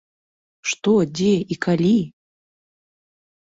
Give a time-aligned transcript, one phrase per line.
[0.71, 1.95] Што, дзе і калі?